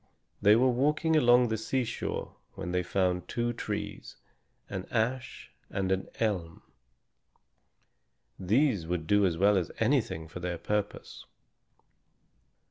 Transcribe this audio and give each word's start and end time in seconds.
They 0.41 0.55
were 0.55 0.67
walking 0.71 1.15
along 1.15 1.49
the 1.49 1.59
seashore 1.59 2.35
when 2.55 2.71
they 2.71 2.81
found 2.81 3.27
two 3.27 3.53
trees, 3.53 4.15
an 4.67 4.87
ash 4.89 5.51
and 5.69 5.91
an 5.91 6.07
elm. 6.19 6.63
These 8.39 8.87
would 8.87 9.05
do 9.05 9.27
as 9.27 9.37
well 9.37 9.57
as 9.57 9.71
anything 9.77 10.27
for 10.27 10.39
their 10.39 10.57
purpose. 10.57 11.27